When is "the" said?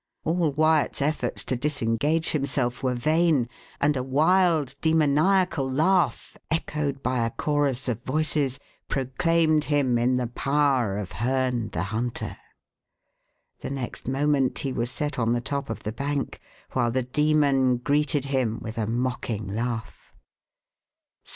10.17-10.25, 11.69-11.83, 13.59-13.69, 15.33-15.39, 15.83-15.91, 16.89-17.03